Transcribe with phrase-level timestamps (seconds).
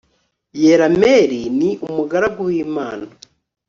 [0.63, 3.05] yerameli ni umugaragu w imana